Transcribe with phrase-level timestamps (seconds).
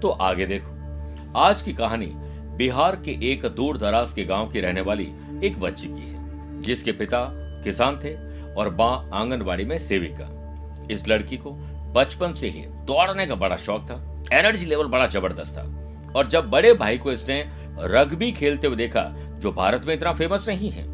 [0.00, 2.06] तो आगे देखो। आज की कहानी
[2.56, 5.08] बिहार के एक दूर दराज के गाँव की रहने वाली
[5.44, 7.18] एक बच्ची की है, जिसके पिता
[7.64, 8.14] किसान थे
[8.54, 10.28] और माँ आंगनबाड़ी में सेविका।
[10.90, 11.50] इस लड़की को
[11.94, 13.94] बचपन से ही दौड़ने का बड़ा शौक था
[14.32, 15.62] एनर्जी लेवल बड़ा ज़बरदस्त था।
[16.16, 17.44] और जब बड़े भाई को इसने
[17.78, 19.02] रग्बी खेलते हुए देखा,
[19.40, 20.84] जो भारत में इतना फ़ेमस नहीं है,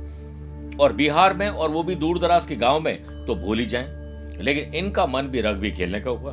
[0.77, 3.87] और बिहार में और वो भी दूर दराज के गाँव में तो भूल ही जाए।
[4.41, 6.33] लेकिन इनका मन भी रग्बी खेलने का हुआ।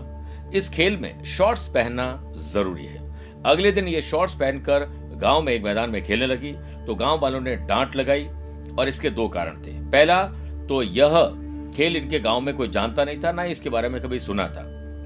[0.54, 3.02] इस खेल में शॉर्ट्स पहनना ज़रूरी है।
[3.46, 4.86] अगले दिन ये शॉर्ट्स पहनकर
[5.22, 6.52] गाँव में एक मैदान में खेलने लगी
[6.86, 8.26] तो गाँव वालों ने डांट लगाई
[8.80, 10.22] और इसके दो कारण थे। पहला
[10.70, 11.16] तो यह
[11.78, 14.62] खेल इनके गाँव में कोई जानता नहीं था, ना इसके बारे में कभी सुना था।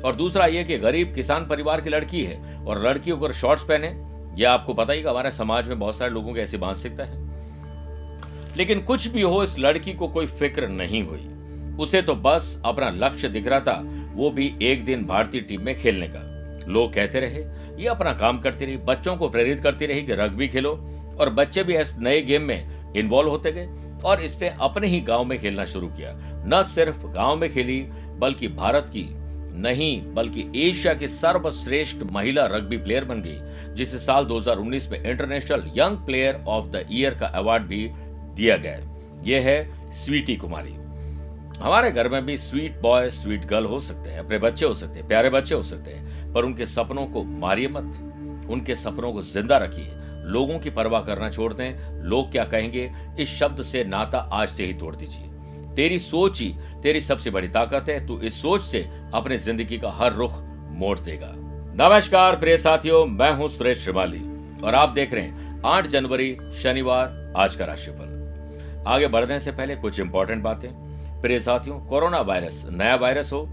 [0.06, 3.88] और दूसरा यह कि गरीब किसान परिवार की लड़की है और लड़की अगर शॉर्ट्स पहने
[4.42, 7.26] यह आपको पता ही हमारे समाज में बहुत सारे लोगों की ऐसी मानसिकता है।
[8.58, 12.90] लेकिन कुछ भी हो, इस लड़की को कोई फ़िक्र नहीं हुई। उसे तो बस अपना
[12.98, 13.82] लक्ष्य दिख रहा था
[14.18, 16.20] वो भी एक दिन भारतीय टीम में खेलने का।
[16.68, 17.46] लोग कहते रहे,
[17.82, 21.64] ये अपना काम करती रही, बच्चों को प्रेरित करती रही कि रग्बी खेलो। और बच्चे
[21.64, 23.70] भी इस नए गेम में इन्वॉल्व होते गए
[24.04, 26.14] और इसने अपने ही गाँव में खेलना शुरू किया।
[26.48, 27.80] न सिर्फ़ गाँव में खेली,
[28.20, 29.08] बल्कि भारत की,
[29.62, 33.38] नहीं, बल्कि एशिया की सर्वश्रेष्ठ महिला रग्बी प्लेयर बन गई,
[33.76, 37.90] जिसे साल 2019 में international young player of the year का अवार्ड भी
[38.36, 38.80] दिया गया।
[39.24, 40.77] यह है स्वीटी कुमारी।
[41.60, 45.00] हमारे घर में भी स्वीट बॉय स्वीट गर्ल हो सकते हैं, अपने बच्चे हो सकते
[45.00, 49.22] हैं, प्यारे बच्चे हो सकते हैं, पर उनके सपनों को मारिए मत। उनके सपनों को
[49.22, 49.92] ज़िंदा रखिए।
[50.24, 52.92] लोगों की परवाह करना छोड़ दें। लोग क्या कहेंगे?
[53.20, 57.48] इस शब्द से नाता आज से ही तोड़ दीजिए। तेरी सोच ही तेरी सबसे बड़ी
[57.48, 60.32] ताकत है। तू इस सोच से अपनी ज़िंदगी का हर रुख
[60.78, 61.32] मोड़ देगा।
[61.80, 64.22] नमस्कार, प्रिय साथियों, मैं हूँ सुरेश श्रिवाली,
[64.64, 69.76] और आप देख रहे हैं आठ जनवरी, शनिवार, आज का राशिफल। आगे बढ़ने से पहले
[69.76, 70.87] कुछ इंपॉर्टेंट बातें।
[71.22, 73.48] प्रिय साथियों, कोरोना वायरस, नया वायरस हो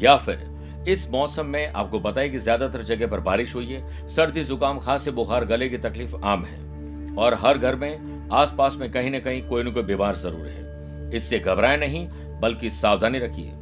[0.00, 4.44] या फिर इस मौसम में आपको है कि ज़्यादातर जगह पर बारिश हुई है, सर्दी,
[4.44, 9.10] जुकाम, खांसी, बुखार, गले की तकलीफ़ आम है। और हर घर में, आसपास में कहीं
[9.10, 12.06] न कहीं कोई न कोई बीमार ज़रूर है। इससे घबराए नहीं,
[12.40, 13.52] बल्कि सावधानी रखिए।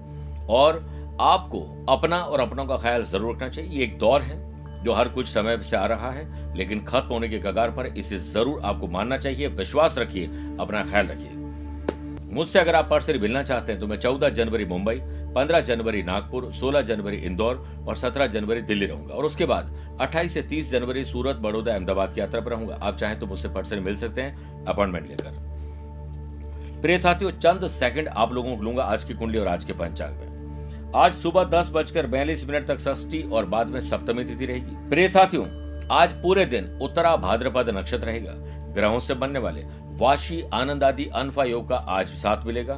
[0.51, 0.77] और
[1.21, 4.39] आपको अपना और अपनों का ख्याल ज़रूर रखना चाहिए। ये एक दौर है,
[4.85, 8.19] जो हर कुछ समय से आ रहा है, लेकिन खत्म होने के कगार पर इसे
[8.19, 10.27] ज़रूर आपको मानना चाहिए। विश्वास रखिए,
[10.61, 11.40] अपना ख्याल रखिए।
[12.31, 15.01] मुझसे अगर आप पर्सनली मिलना चाहते हैं तो मैं चौदह जनवरी मुंबई,
[15.35, 20.35] पंद्रह जनवरी नागपुर, सोलह जनवरी इंदौर और सत्रह जनवरी दिल्ली रहूँगा। और उसके बाद अट्ठाईस
[20.35, 23.83] से तीस जनवरी सूरत, बड़ौदा, अहमदाबाद की यात्रा पर रहूँगा। आप चाहें तो मुझसे पर्सनली
[23.83, 25.49] मिल सकते हैं, अपॉइंटमेंट लेकर।
[26.83, 30.17] प्रिय साथियों, चंद सेकंड आप लोगों को लूँगा आज की कुंडली और आज के पंचांग
[30.17, 34.89] में। आज सुबह दस बजकर बयालीस मिनट तक षष्ठी और बाद में सप्तमी तिथि रहेगी।
[34.89, 35.45] प्रिय साथियों,
[35.91, 38.33] आज पूरे दिन उत्तरा भाद्रपद नक्षत्र रहेगा।
[38.75, 39.63] ग्रहों से बनने वाले
[40.01, 42.75] वाशी आनंद आदि अनफा योग का आज साथ मिलेगा।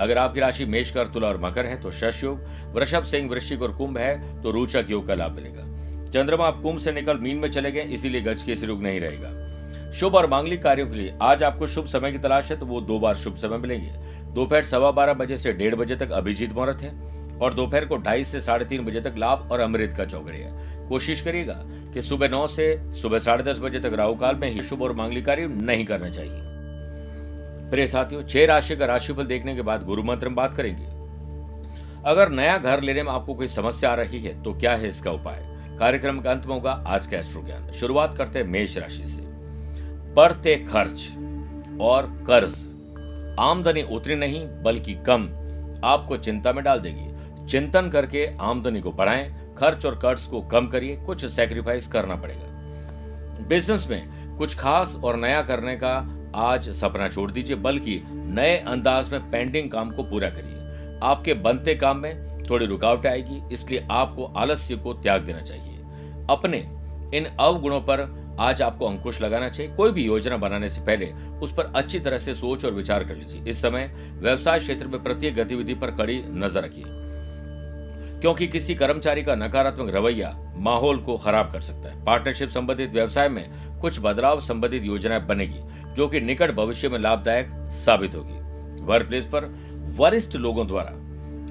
[0.00, 2.40] अगर आपकी राशि मेष कर, तुला और मकर है तो शश योग,
[2.74, 5.64] वृषभ, सिंह, वृश्चिक और कुंभ है तो रोचक योग का लाभ मिलेगा।
[6.10, 9.92] चंद्रमा आप कुंभ से निकल मीन में चले गए, इसीलिए गज के रुक नहीं रहेगा।
[9.92, 12.80] शुभ और मांगलिक कार्यों के लिए आज आपको शुभ समय की तलाश है तो वो
[12.80, 13.90] दो बार शुभ समय मिलेंगे।
[14.34, 16.90] दोपहर सवा बारह बजे से डेढ़ बजे तक अभिजीत मुहूर्त है
[17.38, 20.88] और दोपहर को ढाई से साढ़े तीन बजे तक लाभ और अमृत का चौकड़ी है।
[20.88, 21.60] कोशिश करिएगा
[21.94, 24.92] कि सुबह नौ से सुबह साढ़े दस बजे तक राहु काल में ही शुभ और
[24.92, 26.49] मांगलिक कार्य नहीं करना चाहिए।
[27.70, 30.86] प्रिय साथियों, छह राशि का राशिफल देखने के बाद गुरु मंत्र में बात करेंगे।
[32.06, 35.10] अगर नया घर लेने में आपको कोई समस्या आ रही है तो क्या है इसका
[35.10, 35.44] उपाय?
[35.78, 39.22] कार्यक्रम का अंत में होगा आज का एस्ट्रो ज्ञान शुरुआत करते हैं मेष राशि से।
[40.14, 41.08] बढ़ते खर्च
[41.80, 42.54] और कर्ज।
[43.40, 45.28] आमदनी उतनी नहीं, बल्कि कम।
[45.84, 50.66] आपको चिंता में डाल देगी। चिंतन करके आमदनी को बढ़ाएँ, खर्च और कर्ज को कम
[50.66, 55.98] करिए, कुछ सेक्रीफाइस करना पड़ेगा। बिज़नेस में कुछ खास और नया करने का
[56.36, 61.74] आज सपना छोड़ दीजिए, बल्कि नए अंदाज में पेंडिंग काम को पूरा करिए। आपके बनते
[61.74, 65.78] काम में थोड़ी रुकावट आएगी, इसलिए आपको आलस्य को त्याग देना चाहिए।
[66.30, 66.58] अपने
[67.14, 68.08] इन अवगुणों पर
[68.40, 71.06] आज आपको अंकुश लगाना चाहिए। कोई भी योजना बनाने से पहले
[71.42, 75.02] उस पर अच्छी तरह से सोच और विचार कर लीजिए। इस समय व्यवसाय क्षेत्र में
[75.02, 76.84] प्रत्येक गतिविधि पर कड़ी नज़र रखिए,
[78.20, 83.28] क्योंकि किसी कर्मचारी का नकारात्मक रवैया माहौल को खराब कर सकता है। पार्टनरशिप संबंधित व्यवसाय
[83.28, 85.60] में कुछ बदलाव संबंधित योजनाएँ बनेगी।
[85.96, 89.44] जो कि निकट भविष्य में लाभदायक साबित होगी। वर्क प्लेस पर
[89.96, 90.90] वरिष्ठ लोगों द्वारा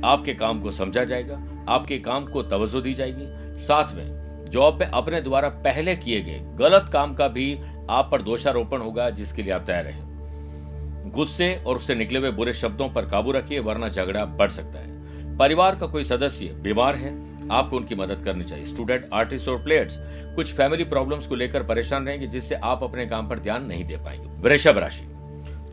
[0.08, 3.26] आपके काम को समझा जाएगा, आपके काम को तवज्जो दी जाएगी।
[3.64, 7.54] साथ में जॉब में अपने द्वारा पहले किए गए गलत काम का भी
[7.90, 12.54] आप पर दोषारोपण होगा, जिसके लिए आप तैयार रहें गुस्से और उससे निकले हुए बुरे
[12.54, 17.12] शब्दों पर काबू रखिए, वरना झगड़ा बढ़ सकता है। परिवार का कोई सदस्य बीमार है
[17.52, 19.98] आपको उनकी मदद करनी चाहिए। स्टूडेंट आर्टिस्ट और प्लेयर्स
[20.36, 23.98] कुछ फैमिली प्रॉब्लम्स को लेकर परेशान रहेंगे, जिससे आप अपने काम पर ध्यान नहीं दे
[23.98, 25.08] पाएँगे। वृषभ राशि।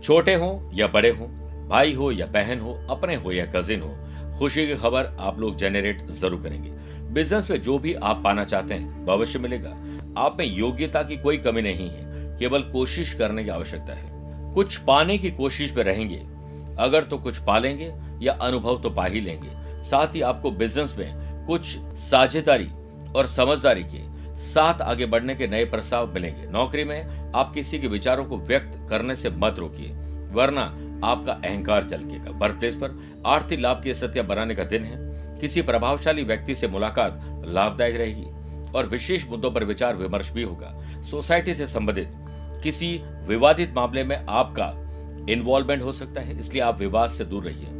[0.02, 1.26] छोटे हो या बड़े हो,
[1.68, 3.94] भाई हो या बहन हो, अपने हो या कजिन हो,
[4.38, 6.70] खुशी की खबर आप लोग जेनरेट ज़रूर करेंगे।
[7.12, 9.70] बिज़नेस में जो भी आप पाना चाहते हैं, भविष्य मिलेगा।
[10.18, 12.04] आप में योग्यता की कोई कमी नहीं है,
[12.38, 16.18] केवल कोशिश करने की आवश्यकता है। कुछ पाने की कोशिश में रहेंगे,
[16.78, 17.92] अगर तो कुछ पालेंगे
[18.22, 22.68] या अनुभव तो पा ही लेंगे। साथ ही आपको बिज़नेस में कुछ साझेदारी
[23.12, 24.04] और समझदारी के
[24.38, 28.78] साथ आगे बढ़ने के नए प्रस्ताव मिलेंगे। नौकरी में आप किसी के विचारों को व्यक्त
[28.90, 29.88] करने से मत रोकिए,
[30.32, 30.62] वरना
[31.04, 35.04] आपका अहंकार चलकेगा वर्क प्लेस पर आर्थिक लाभ की स्थितियाँ बनाने का दिन है।
[35.40, 41.02] किसी प्रभावशाली व्यक्ति से मुलाकात लाभदायक रहेगी और विशेष मुद्दों पर विचार विमर्श भी होगा।
[41.02, 42.12] सोसाइटी से संबंधित
[42.62, 42.96] किसी
[43.28, 44.72] विवादित मामले में आपका
[45.30, 47.75] इन्वॉल्वमेंट हो सकता है, इसलिए आप विवाद से दूर रहिए।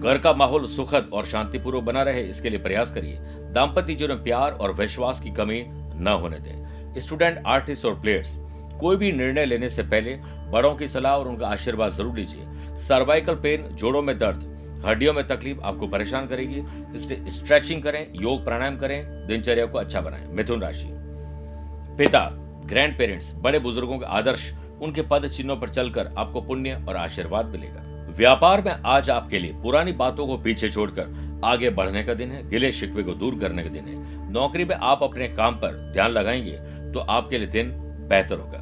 [0.00, 3.18] घर का माहौल सुखद और शांतिपूर्वक बना रहे, इसके लिए प्रयास करिए।
[3.52, 8.34] दाम्पत्य जीवन प्यार और विश्वास की कमी न होने दें। स्टूडेंट, आर्टिस्ट और प्लेयर्स,
[8.80, 10.16] कोई भी निर्णय लेने से पहले
[10.52, 14.46] बड़ों की सलाह और उनका आशीर्वाद ज़रूर लीजिए। सर्वाइकल पेन, जोड़ों में दर्द,
[14.86, 16.62] हड्डियों में तकलीफ़ आपको परेशान करेगी।
[16.94, 20.88] इसलिए स्ट्रेचिंग करें, योग प्राणायाम करें, दिनचर्या को अच्छा बनाएँ। मिथुन राशि।
[21.98, 22.28] पिता
[22.66, 27.46] ग्रैंड पेरेंट्स बड़े बुज़ुर्गों के आदर्श, उनके पद चिन्हों पर चलकर आपको पुण्य और आशीर्वाद
[27.46, 27.84] मिलेगा।
[28.16, 32.48] व्यापार में आज आपके लिए पुरानी बातों को पीछे छोड़कर आगे बढ़ने का दिन है,
[32.48, 36.10] गिले शिकवे को दूर करने का दिन है। नौकरी में आप अपने काम पर ध्यान
[36.10, 36.58] लगाएँगे
[36.92, 37.70] तो आपके लिए दिन
[38.10, 38.58] बेहतर होगा।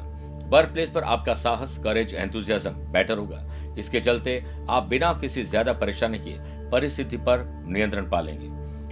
[0.49, 3.43] वर्क प्लेस पर आपका साहस करेज एंथुजियाज्म बेटर होगा।
[3.79, 6.35] इसके चलते आप बिना किसी ज़्यादा परेशानी के
[6.71, 8.47] परिस्थिति पर नियंत्रण पालेंगे।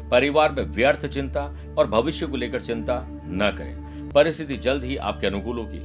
[0.09, 1.41] परिवार में व्यर्थ चिंता
[1.77, 5.79] और भविष्य को लेकर चिंता न करें। परिस्थिति जल्द ही आपके अनुकूल होगी।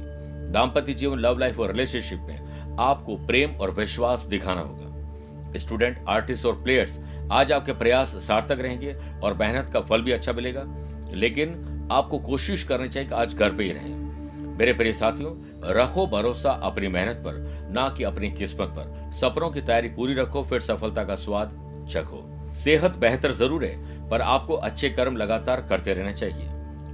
[0.53, 6.45] दाम्पत्य जीवन लव लाइफ और रिलेशनशिप में आपको प्रेम और विश्वास दिखाना होगा। स्टूडेंट, आर्टिस्ट
[6.45, 6.99] और प्लेयर्स,
[7.31, 10.63] आज आपके प्रयास सार्थक रहेंगे और मेहनत का फल भी अच्छा मिलेगा।
[11.11, 15.33] लेकिन आपको कोशिश करनी चाहिए कि आज घर पे ही रहें। मेरे प्रिय साथियों,
[15.73, 20.43] रखो भरोसा अपनी मेहनत पर, ना कि अपनी किस्मत पर। सपनों की तैयारी पूरी रखो,
[20.43, 21.59] फिर सफलता का स्वाद
[21.91, 26.47] चखो सेहत बेहतर ज़रूर है, पर आपको अच्छे कर्म लगातार करते रहना चाहिए।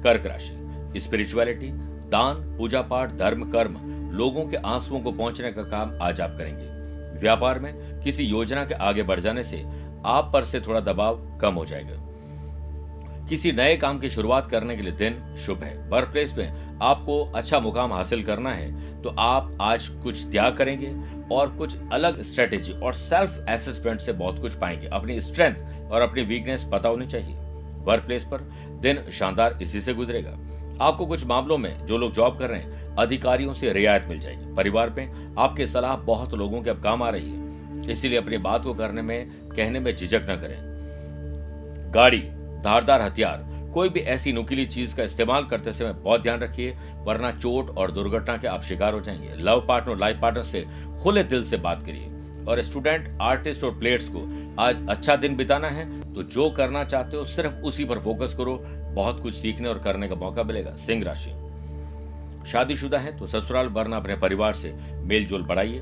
[0.04, 1.72] कर्क राशि स्पिरिचुअलिटी
[2.10, 3.76] दान, पूजा पाठ, धर्म, कर्म
[4.10, 8.74] लोगों के आंसुओं को पहुँचने का काम आज आप करेंगे। व्यापार में किसी योजना के
[8.74, 9.64] आगे बढ़ जाने से
[10.06, 14.82] आप पर से थोड़ा दबाव कम हो जाएगा। किसी नए काम की शुरुआत करने के
[14.82, 19.58] लिए दिन शुभ है। वर्क प्लेस में आपको अच्छा मुकाम हासिल करना है तो आप
[19.62, 20.94] आज कुछ त्याग करेंगे
[21.36, 26.22] और कुछ अलग स्ट्रेटेजी और सेल्फ एसेसमेंट से बहुत कुछ पाएँगे। अपनी स्ट्रेंथ और अपनी
[26.24, 27.36] वीकनेस पता होनी चाहिए।
[27.86, 28.50] वर्क प्लेस पर
[28.82, 30.38] दिन शानदार इसी से गुजरेगा।
[30.82, 34.56] आपको कुछ मामलों में जो लोग जॉब कर रहे हैं अधिकारियों से रियायत मिल जाएगी।
[34.56, 37.50] परिवार में आपकी सलाह बहुत लोगों के अब काम आ रही है।
[37.92, 39.26] इसीलिए अपनी बात को करने में,
[39.56, 40.70] कहने में झिझक न करें।
[41.94, 42.20] गाड़ी,
[42.64, 47.32] धारदार हथियार, कोई भी ऐसी नुकीली चीज़ का इस्तेमाल करते समय बहुत ध्यान रखिए, वरना
[47.32, 50.66] चोट और दुर्घटना के आप शिकार हो जाएँगे। लव पार्टनर, लाइफ पार्टनर से
[51.04, 52.08] खुले दिल से बात करिए।
[52.48, 54.20] और स्टूडेंट, आर्टिस्ट और प्लेयर्स को
[54.62, 58.64] आज अच्छा दिन बिताना है तो जो करना चाहते हो सिर्फ़ उसी पर फोकस करो।
[58.96, 61.32] बहुत कुछ सीखने और करने का मौका मिलेगा। सिंह राशि।
[62.46, 65.80] शादीशुदा है तो ससुराल वरना अपने परिवार से मेल जोल बढ़ाइए।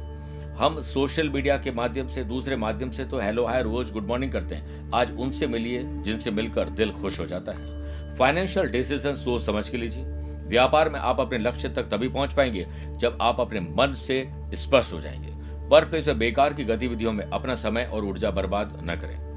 [0.58, 4.32] हम सोशल मीडिया के माध्यम से, दूसरे माध्यम से तो हेलो, हाय, रोज गुड मॉर्निंग
[4.32, 7.78] करते हैं। आज उनसे मिलिए, जिनसे मिलकर दिल खुश हो जाता है।
[8.16, 10.04] फाइनेंशियल डिसीज़न सोच समझ के लीजिए।
[10.48, 14.94] व्यापार में आप अपने लक्ष्य तक तभी पहुँच पाएँगे, जब आप अपने मन से स्पष्ट
[14.94, 15.32] हो जाएँगे।
[15.68, 19.28] वर्क प्लेस बेकार की गतिविधियों में अपना समय और ऊर्जा बर्बाद न करें।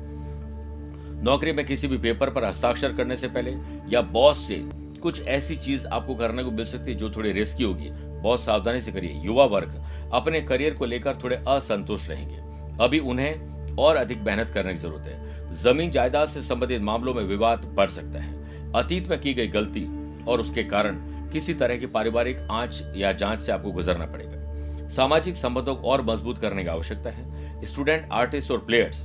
[1.22, 3.54] नौकरी में किसी भी पेपर पर हस्ताक्षर करने से पहले
[3.88, 7.64] या बॉस से कुछ ऐसी चीज़ आपको करने को मिल सकती है जो थोड़ी रिस्की
[7.64, 7.90] होगी।
[8.22, 12.36] बहुत सावधानी से करिए। युवा वर्ग, अपने करियर को लेकर थोड़े असंतुष्ट रहेंगे।
[12.84, 17.22] अभी उन्हें और अधिक मेहनत करने की ज़रूरत है। ज़मीन जायदाद से संबंधित मामलों में
[17.22, 19.86] विवाद बढ़ सकता है। अतीत में की गई गलती
[20.24, 20.96] और उसके कारण
[21.30, 26.02] किसी तरह की पारिवारिक आँच या जाँच से आपको गुजरना पड़ेगा। सामाजिक संबंधों को और
[26.02, 29.04] मज़बूत करने की आवश्यकता है। स्टूडेंट, आर्टिस्ट और प्लेयर्स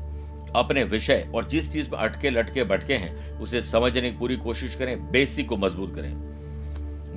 [0.55, 4.75] अपने विषय और जिस चीज़ में अटके लटके भटके हैं, उसे समझने की पूरी कोशिश
[4.75, 6.13] करें, बेसिक को मज़बूत करें।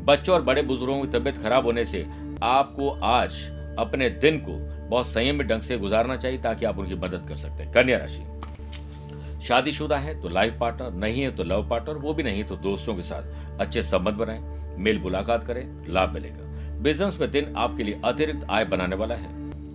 [0.05, 2.07] बच्चों और बड़े बुज़ुर्गों की तबियत खराब होने से
[2.43, 3.35] आपको आज
[3.79, 4.53] अपने दिन को
[4.89, 9.47] बहुत संयमित ढंग से गुजारना चाहिए ताकि आप उनकी मदद कर सकते हैं। कन्या राशि।
[9.47, 12.95] शादीशुदा है तो लाइफ पार्टनर नहीं है तो लव पार्टनर वो भी नहीं तो दोस्तों
[12.95, 14.41] के साथ अच्छे संबंध बनाएँ,
[14.79, 19.29] मेल मुलाकात करें, लाभ मिलेगा। बिज़नेस में दिन आपके लिए अतिरिक्त आय बनाने वाला है।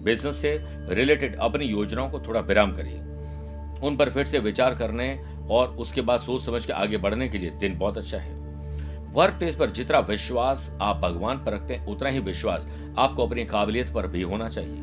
[0.04, 0.58] बिज़नेस से
[0.90, 3.00] रिलेटेड अपनी योजनाओं को थोड़ा विराम करिए।
[3.84, 7.38] उन पर फिर से विचार करने और उसके बाद सोच समझ के आगे बढ़ने के
[7.38, 8.44] लिए दिन बहुत अच्छा है।
[9.14, 13.46] वर्क प्लेस पर जितना विश्वास आप भगवान पर रखते हैं, उतना ही विश्वास आपको अपनी
[13.46, 14.78] काबिलियत पर भी होना चाहिए।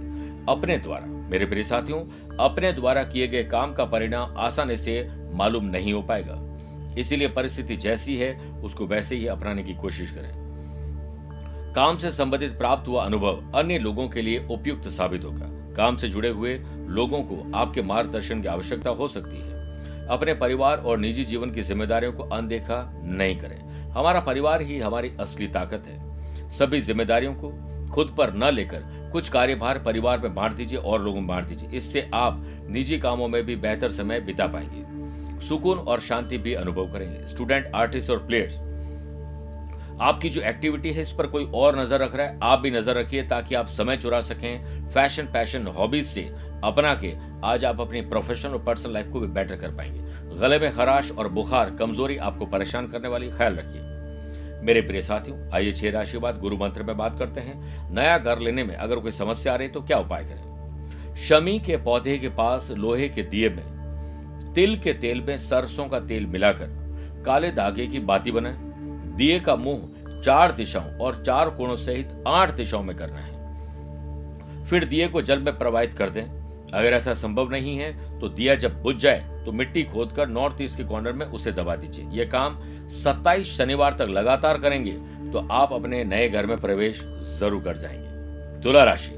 [0.48, 1.98] अपने द्वारा, मेरे प्रिय साथियों,
[2.36, 6.36] अपने द्वारा किए गए काम का परिणाम आसानी से मालूम नहीं हो पाएगा।
[6.98, 10.32] इसीलिए परिस्थिति जैसी है, उसको वैसे ही अपनाने की कोशिश करें।
[11.74, 16.08] काम से संबंधित प्राप्त हुआ अनुभव अन्य लोगों के लिए उपयुक्त साबित होगा। काम से
[16.08, 19.60] जुड़े हुए लोगों को आपके मार्गदर्शन की आवश्यकता हो सकती है।
[20.08, 25.12] अपने परिवार और निजी जीवन की जिम्मेदारियों को अनदेखा नहीं करें। हमारा परिवार ही हमारी
[25.20, 26.10] असली ताकत है।
[26.50, 31.18] सभी जिम्मेदारियों को खुद पर न लेकर कुछ कार्यभार परिवार में बांट दीजिए और लोगों
[31.18, 34.90] में बांट दीजिए। इससे आप निजी कामों में भी बेहतर समय बिता पाएँगे।
[35.46, 38.58] सुकून और शांति भी अनुभव करेंगे। स्टूडेंट, आर्टिस्ट और प्लेयर्स
[40.00, 42.96] आपकी जो एक्टिविटी है, इस पर कोई और नज़र रख रहा है, आप भी नज़र
[42.96, 46.22] रखिए ताकि आप समय चुरा सकें फ़ैशन पैशन हॉबीज से
[46.64, 47.12] अपना के
[47.44, 51.10] आज आप अपनी प्रोफेशनल और पर्सनल लाइफ को भी बेटर कर पाएँगे। गले में खराश
[51.10, 53.88] और बुखार, कमज़ोरी आपको परेशान करने वाली, ख्याल रखिए।
[54.62, 58.38] मेरे प्रिय साथियों, आइए छह राशि बाद गुरु मंत्र में बात करते हैं। नया घर
[58.38, 61.14] लेने में अगर कोई समस्या आ रही तो क्या उपाय करें?
[61.18, 63.62] शमी के पौधे के पास, लोहे के दिए में,
[64.54, 66.68] तिल के तेल में सरसों का तेल मिलाकर,
[67.26, 68.69] काले धागे की बाती बनाए।
[69.20, 74.84] दिए का मुँह चार दिशाओं और चार कोणों सहित आठ दिशाओं में करना है। फिर
[74.84, 78.82] दिए को जल में प्रवाहित कर दें। अगर ऐसा संभव नहीं है तो दिया जब
[78.82, 82.58] बुझ जाए तो मिट्टी खोदकर नॉर्थ ईस्ट के कॉर्नर में उसे दबा दीजिए। यह काम
[82.94, 84.92] 27 शनिवार तक लगातार करेंगे
[85.32, 87.02] तो आप अपने नए घर में प्रवेश
[87.38, 89.16] ज़रूर कर जाएँगे। तुला राशि।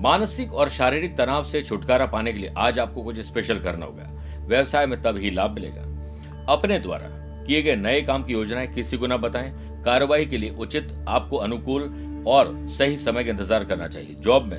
[0.00, 4.10] मानसिक और शारीरिक तनाव से छुटकारा पाने के लिए आज आपको कुछ स्पेशल करना होगा।
[4.46, 5.90] व्यवसाय में तब ही लाभ मिलेगा।
[6.52, 9.52] अपने द्वारा किए गए नए काम की योजनाएँ किसी को न बताएँ,
[9.84, 11.82] कार्रवाई के लिए उचित, आपको अनुकूल
[12.28, 14.58] और सही समय का इंतज़ार करना चाहिए। जॉब में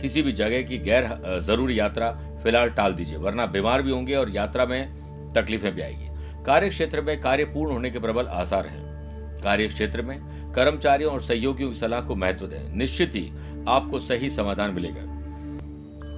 [0.00, 1.08] किसी भी जगह की गैर
[1.40, 2.10] ज़रूरी यात्रा
[2.42, 6.08] फ़िलहाल टाल दीजिए, वरना बीमार भी होंगे और यात्रा में तकलीफें भी आएगी।
[6.44, 10.18] कार्य क्षेत्र में कार्य पूर्ण होने के प्रबल आसार हैं। कार्य क्षेत्र में
[10.54, 13.30] कर्मचारियों और सहयोगियों की सलाह को महत्व दें। निश्चित ही
[13.68, 15.12] आपको सही समाधान मिलेगा।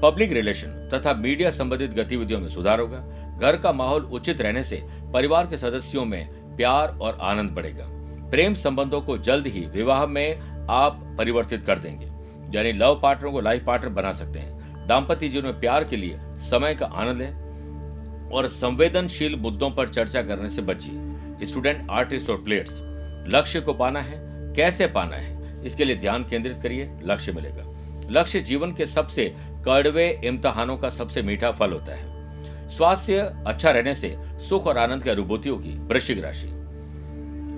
[0.02, 2.98] पब्लिक रिलेशन तथा मीडिया संबंधित गतिविधियों में सुधार होगा।
[3.38, 4.82] घर का माहौल उचित रहने से
[5.12, 7.86] परिवार के सदस्यों में प्यार और आनंद बढ़ेगा।
[8.30, 10.38] प्रेम संबंधों को जल्द ही विवाह में
[10.70, 12.06] आप परिवर्तित कर देंगे।
[12.56, 16.16] यानी लव पार्टनर को लाइफ पार्टनर बना सकते हैं। दाम्पत्य जीवन में प्यार के लिए
[16.20, 17.46] समय का आनंद लें
[18.30, 20.92] और संवेदनशील मुद्दों पर चर्चा करने से बचिए।
[21.46, 22.78] स्टूडेंट, आर्टिस्ट और प्लेयर्स,
[23.28, 24.14] लक्ष्य को पाना है।
[24.54, 25.64] कैसे पाना है?
[25.66, 27.64] इसके लिए ध्यान केंद्रित करिए। लक्ष्य मिलेगा।
[28.10, 29.34] लक्ष्य जीवन के सबसे
[29.66, 32.15] कड़वे इम्तहानों का सबसे मीठा फल होता है।
[32.68, 34.16] स्वास्थ्य अच्छा रहने से
[34.48, 36.48] सुख और आनंद की अनुभूति होगी वृश्चिक राशि।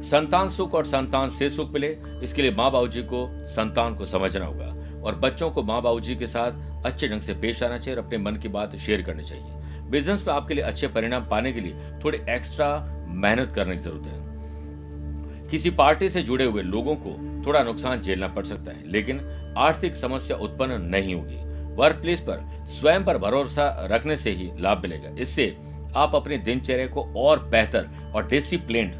[0.05, 4.05] संतान सुख और संतान से सुख मिले, इसके लिए माँ बाबू जी को संतान को
[4.05, 4.67] समझना होगा
[5.03, 8.05] और बच्चों को माँ बाबू जी के साथ अच्छे ढंग से पेश आना चाहिए और
[8.05, 11.61] अपने मन की बात शेयर करनी चाहिए। बिज़नेस में आपके लिए अच्छे परिणाम पाने के
[11.61, 11.75] लिए
[12.05, 12.69] थोड़ी एक्स्ट्रा
[13.09, 17.11] मेहनत करने की ज़रूरत है। किसी पार्टी से जुड़े हुए लोगों को
[17.47, 19.21] थोड़ा नुकसान झेलना पड़ सकता है, लेकिन
[19.59, 21.37] आर्थिक समस्या उत्पन्न नहीं होगी।
[21.79, 25.57] वर्क प्लेस पर स्वयं पर भरोसा रखने से ही लाभ मिलेगा। इससे
[25.97, 28.93] आप अपनी दिनचर्या को और बेहतर और डिसिप्लिन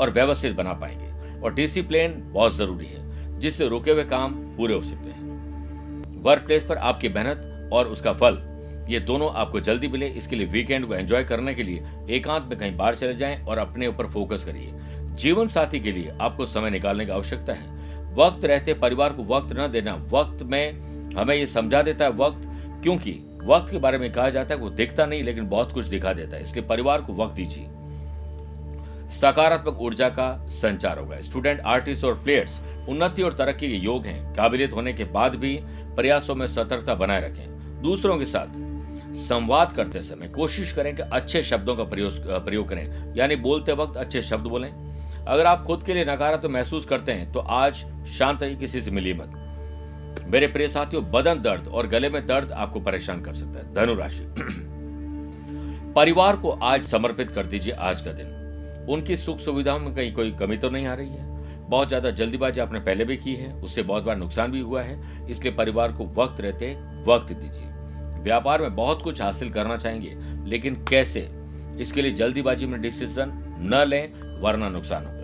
[0.00, 4.82] और व्यवस्थित बना पाएँगे। और डिसिप्लिन बहुत ज़रूरी है, जिससे रुके हुए काम पूरे हो
[4.82, 8.38] सकते हैं। वर्क प्लेस पर आपकी मेहनत और उसका फल,
[8.88, 12.58] ये दोनों आपको जल्दी मिले। इसके लिए वीकेंड को एंजॉय करने के लिए एकांत में
[12.58, 14.72] कहीं बाहर चले जाएँ और अपने ऊपर फोकस करिए।
[15.14, 19.56] जीवन साथी के लिए आपको समय निकालने की आवश्यकता है। वक्त रहते, परिवार को वक्त
[19.58, 22.48] न देना, वक्त में हमें ये समझा देता है वक्त,
[22.82, 23.10] क्योंकि
[23.44, 26.36] वक्त के बारे में कहा जाता है वो दिखता नहीं, लेकिन बहुत कुछ दिखा देता
[26.36, 27.66] है। इसलिए परिवार को वक्त दीजिए।
[29.12, 34.34] सकारात्मक ऊर्जा का संचार होगा। स्टूडेंट, आर्टिस्ट और प्लेयर्स, उन्नति और तरक्की के योग हैं।
[34.34, 35.58] काबिलियत होने के बाद भी
[35.96, 38.60] प्रयासों में सतर्कता बनाए रखें। दूसरों के साथ
[39.18, 43.96] संवाद करते समय कोशिश करें कि अच्छे शब्दों का प्रयोग प्रयोग करें। यानी बोलते वक्त
[43.96, 44.70] अच्छे शब्द बोलें।
[45.24, 48.80] अगर आप खुद के लिए नकारात्मक तो महसूस करते हैं तो आज शांत ही किसी
[48.80, 49.41] से मिली मत।
[50.26, 53.94] मेरे प्रिय साथियों, बदन दर्द और गले में दर्द आपको परेशान कर सकता है। धनु
[53.94, 54.24] राशि
[55.94, 60.30] परिवार को आज समर्पित कर दीजिए आज का दिन। उनकी सुख सुविधाओं में कहीं कोई
[60.32, 61.30] कमी तो नहीं आ रही है।
[61.68, 65.28] बहुत ज़्यादा जल्दीबाजी आपने पहले भी की है, उससे बहुत बार नुकसान भी हुआ है।
[65.30, 66.74] इसलिए परिवार को वक्त रहते
[67.06, 70.16] वक्त दीजिए। व्यापार में बहुत कुछ हासिल करना चाहेंगे,
[70.50, 71.28] लेकिन कैसे?
[71.78, 75.21] इसके लिए जल्दीबाजी में डिसीज़न न लें, वरना नुकसान होगा।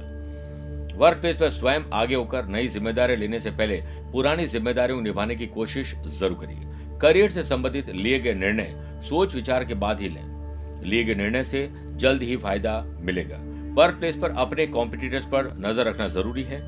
[0.99, 3.77] वर्क प्लेस पर स्वयं आगे होकर नई ज़िम्मेदारी लेने से पहले
[4.13, 9.65] पुरानी जिम्मेदारियों निभाने की कोशिश ज़रूर करिए। करियर से संबंधित लिए गए निर्णय सोच विचार
[9.65, 13.37] के बाद ही लें। लिए गए निर्णय से जल्द ही फ़ायदा मिलेगा।
[13.75, 16.61] वर्क प्लेस पर अपने कॉम्पिटिटर्स पर नज़र रखना ज़रूरी है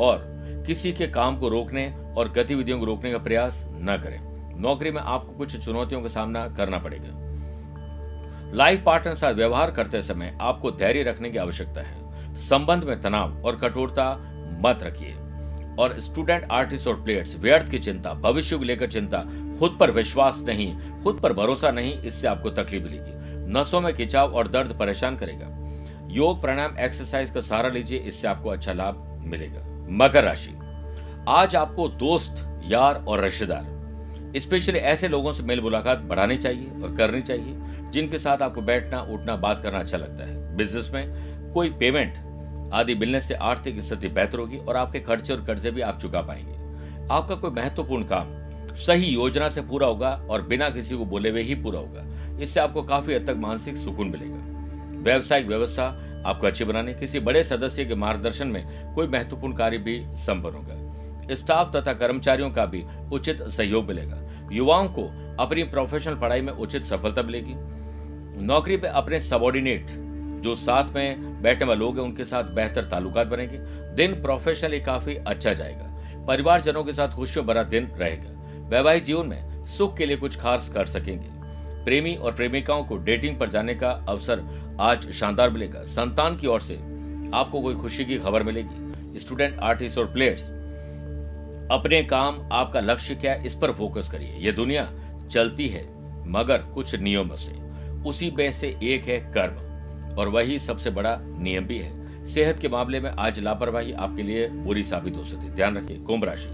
[0.00, 0.30] और
[0.66, 1.86] किसी के काम को रोकने
[2.16, 4.20] और गतिविधियों को रोकने का प्रयास न करें।
[4.60, 10.36] नौकरी में आपको कुछ चुनौतियों का सामना करना पड़ेगा। लाइफ पार्टनर साथ व्यवहार करते समय
[10.40, 12.01] आपको धैर्य रखने की आवश्यकता है।
[12.36, 14.16] संबंध में तनाव और कठोरता
[14.60, 15.14] मत रखिए।
[15.78, 19.18] और स्टूडेंट आर्टिस्ट और प्लेयर्स व्यर्थ की चिंता, भविष्य को लेकर चिंता,
[19.58, 23.22] खुद पर विश्वास नहीं, खुद पर भरोसा नहीं, इससे आपको तकलीफ़ मिलेगी।
[23.52, 25.58] नसों में खिंचाव और दर्द परेशान करेगा।
[26.10, 30.54] योग, प्राणायाम एक्सरसाइज का सहारा लीजिए, इससे आपको अच्छा लाभ मिलेगा। मकर राशि।
[31.28, 33.72] आज आपको दोस्त, यार और रिश्तेदार
[34.36, 37.56] स्पेशली ऐसे लोगों से मेल मुलाकात बढ़ानी चाहिए और करनी चाहिए,
[37.90, 42.14] जिनके साथ आपको बैठना, उठना, बात करना अच्छा लगता है। बिज़नेस में कोई पेमेंट
[42.74, 46.20] आदि मिलने से आर्थिक स्थिति बेहतर होगी और आपके खर्चे और कर्जे भी आप चुका
[46.20, 48.28] पाएँगे। आपका कोई महत्वपूर्ण काम
[48.76, 52.60] सही योजना से पूरा होगा और बिना किसी को बोले हुए ही पूरा होगा। इससे
[52.60, 55.84] आपको काफ़ी हद तक मानसिक सुकून मिलेगा। व्यवसायिक व्यवस्था
[56.26, 61.34] आपको अच्छी बनाने, किसी बड़े सदस्य के मार्गदर्शन में कोई महत्वपूर्ण कार्य भी संपन्न होगा।
[61.34, 64.18] स्टाफ तथा कर्मचारियों का भी उचित सहयोग मिलेगा।
[64.52, 67.54] युवाओं को अपनी प्रोफेशनल पढ़ाई में उचित सफलता मिलेगी।
[68.44, 69.90] नौकरी पे अपने सबॉर्डिनेट
[70.42, 73.58] जो साथ में बैठने वाले लोग हैं, उनके साथ बेहतर ताल्लुकात बनेंगे।
[73.94, 75.88] दिन प्रोफेशनली काफ़ी अच्छा जाएगा।
[76.26, 78.30] परिवारजनों के साथ खुशियों भरा दिन रहेगा।
[78.68, 81.42] वैवाहिक जीवन में सुख के लिए कुछ खास कर सकेंगे।
[81.84, 84.42] प्रेमी और प्रेमिकाओं को डेटिंग पर जाने का अवसर
[84.80, 86.74] आज शानदार मिलेगा। संतान की ओर से
[87.34, 90.46] आपको कोई खुशी की खबर मिलेगी। स्टूडेंट आर्टिस्ट और प्लेयर्स
[91.70, 94.92] अपने काम, आपका लक्ष्य क्या है, इस पर फोकस करिए। यह दुनिया
[95.30, 95.88] चलती है,
[96.28, 97.52] मगर कुछ नियमों से।
[98.08, 99.71] उसी में से एक है कर्म।
[100.18, 104.48] और वही सबसे बड़ा नियम भी है। सेहत के मामले में आज लापरवाही आपके लिए
[104.48, 106.48] बुरी साबित हो सकती है। ध्यान रखिए, कुंभ राशि।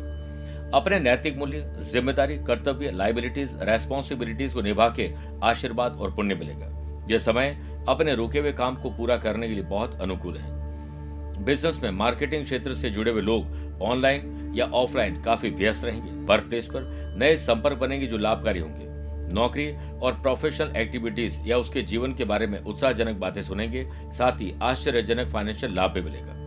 [0.74, 5.10] अपने नैतिक मूल्य, ज़िम्मेदारी, कर्तव्य लाइबिलिटीज रेस्पॉन्सिबिलिटीज को निभा के
[5.42, 7.56] आशीर्वाद और पुण्य मिलेगा। यह समय
[7.88, 12.44] अपने रुके हुए काम को पूरा करने के लिए बहुत अनुकूल है। बिज़नेस में मार्केटिंग
[12.44, 17.36] क्षेत्र से जुड़े हुए लोग ऑनलाइन या ऑफलाइन काफ़ी व्यस्त रहेंगे। वर्क प्लेस पर नए
[17.36, 18.86] संपर्क बनेंगे जो लाभकारी होंगे।
[19.32, 24.54] नौकरी और प्रोफेशनल एक्टिविटीज़ या उसके जीवन के बारे में उत्साहजनक बातें सुनेंगे, साथ ही
[24.62, 26.38] आश्चर्यजनक फाइनेंशियल लाभ भी मिलेगा।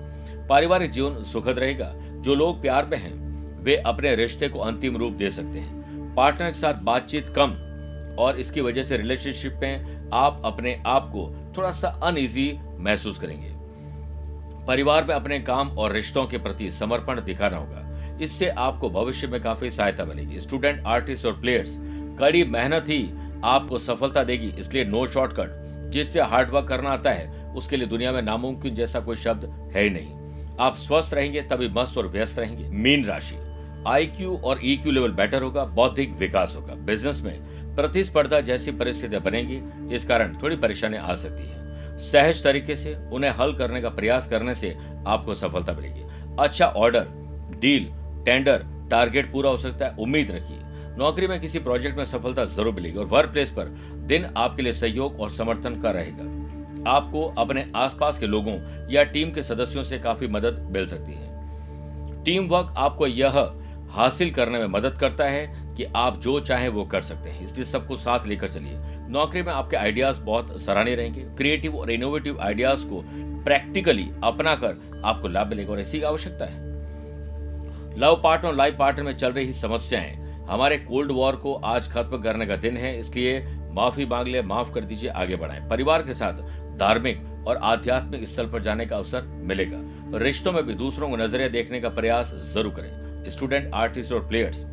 [0.47, 3.31] पारिवारिक जीवन सुखद रहेगा। जो लोग प्यार में हैं,
[3.63, 5.81] वे अपने रिश्ते को अंतिम रूप दे सकते हैं।
[6.15, 7.51] पार्टनर के साथ बातचीत कम
[8.19, 13.51] और इसकी वजह से रिलेशनशिप में आप अपने आप को थोड़ा सा अनईजी महसूस करेंगे।
[14.67, 19.41] परिवार में अपने काम और रिश्तों के प्रति समर्पण दिखाना होगा। इससे आपको भविष्य में
[19.41, 21.77] काफ़ी सहायता मिलेगी। स्टूडेंट आर्टिस्ट और प्लेयर्स
[22.21, 23.03] कड़ी मेहनत ही
[23.43, 28.21] आपको सफलता देगी, इसलिए नो शॉर्टकट जिससे हार्डवर्क करना आता है, उसके लिए दुनिया में
[28.21, 32.67] नामुमकिन जैसा कोई शब्द है ही नहीं। आप स्वस्थ रहेंगे, तभी मस्त और व्यस्त रहेंगे।
[32.69, 33.35] मीन राशि।
[33.87, 39.59] आईक्यू और ईक्यू लेवल बेटर होगा, बौद्धिक विकास होगा। बिज़नेस में प्रतिस्पर्धा जैसी परिस्थितियाँ बनेंगी,
[39.95, 44.27] इस कारण थोड़ी परेशानी आ सकती है। सहज तरीके से, उन्हें हल करने का प्रयास
[44.27, 44.75] करने से
[45.07, 47.07] आपको सफलता मिलेगी। अच्छा ऑर्डर
[47.59, 47.91] डील
[48.25, 50.57] टेंडर टारगेट पूरा हो सकता है, उम्मीद रखिए।
[50.97, 53.65] नौकरी में किसी प्रोजेक्ट में सफलता ज़रूर मिलेगी और वर्क प्लेस पर
[54.07, 56.23] दिन आपके लिए सहयोग और समर्थन का रहेगा।
[56.89, 58.53] आपको अपने आसपास के लोगों
[58.91, 63.39] या टीम के सदस्यों से काफ़ी मदद मिल सकती है। टीम वर्क आपको यह
[63.89, 67.65] हासिल करने में मदद करता है कि आप जो चाहें वो कर सकते हैं। इसलिए
[67.65, 68.77] सबको साथ लेकर चलिए।
[69.09, 73.03] नौकरी में आपके आइडियाज़ बहुत सराहनीय रहेंगे। क्रिएटिव और इनोवेटिव आइडियाज़ को
[73.43, 76.69] प्रैक्टिकली अपना कर आपको लाभ मिलेगा और की आवश्यकता है।
[77.99, 80.20] लव पार्टनर और लाइफ पार्टनर में चल रही समस्याएँ
[80.51, 83.39] हमारे कोल्ड वॉर को आज खत्म करने का दिन है इसलिए
[83.73, 86.41] माफ़ी मांग ले, माफ़ कर दीजिए, आगे बढ़ाएँ। परिवार के साथ
[86.79, 91.47] धार्मिक और आध्यात्मिक स्थल पर जाने का अवसर मिलेगा। रिश्तों में भी दूसरों को नज़रिया
[91.49, 94.63] देखने का प्रयास ज़रूर करें। स्टूडेंट, आर्टिस्ट और प्लेयर्स,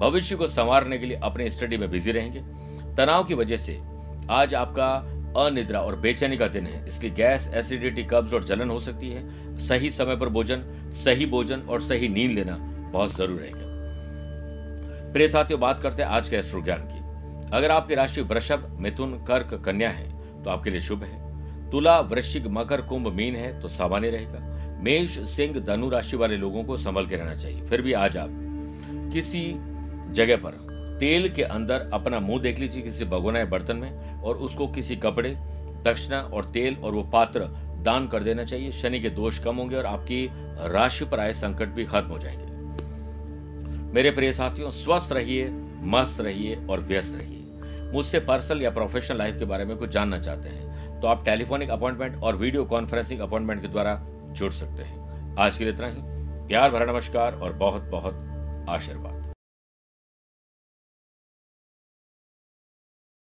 [0.00, 2.40] भविष्य को संवारने के लिए अपने स्टडी में बिज़ी रहेंगे।
[2.96, 3.80] तनाव की वजह से
[4.30, 4.94] आज आपका
[5.36, 9.58] अनिद्रा और बेचैनी का दिन है। इसकी गैस, एसिडिटी, कब्ज और जलन हो सकती है।
[9.58, 10.62] सही समय पर भोजन,
[11.04, 12.56] सही भोजन और सही नींद लेना
[12.92, 13.63] बहुत ज़रूरी रहेगा
[15.14, 16.98] प्रिय साथियों, बात करते हैं आज के एस्ट्रो ज्ञान की।
[17.56, 20.10] अगर आपकी राशि वृषभ, मिथुन, कर्क, कन्या है
[20.42, 24.38] तो आपके लिए शुभ है। तुला, वृश्चिक, मकर, कुंभ, मीन है तो सामान्य रहेगा।
[24.82, 28.28] मेष, सिंह, धनु राशि वाले लोगों को संभल के रहना चाहिए। फिर भी आज आप
[29.12, 29.54] किसी
[30.10, 30.50] जगह पर
[31.00, 34.96] तेल के अंदर अपना मुँह देख लीजिए, किसी भगोना या बर्तन में, और उसको किसी
[34.96, 35.30] कपड़े,
[35.84, 37.40] दक्षिणा और तेल और वो पात्र
[37.82, 41.68] दान कर देना चाहिए। शनि के दोष कम होंगे और आपकी राशि पर आए संकट
[41.68, 42.53] भी खत्म हो जाएँगे।
[43.94, 45.48] मेरे प्रिय साथियों, स्वस्थ रहिए,
[45.84, 50.18] मस्त रहिए और व्यस्त रहिए। मुझसे पर्सनल या प्रोफेशनल लाइफ के बारे में कुछ जानना
[50.18, 53.94] चाहते हैं तो आप टेलीफोनिक अपॉइंटमेंट और वीडियो कॉन्फ्रेंसिंग अपॉइंटमेंट के द्वारा
[54.30, 55.96] जुड़ सकते हैं। आज के लिए इतना ही।
[56.48, 59.13] प्यार भरा नमस्कार और बहुत बहुत आशीर्वाद।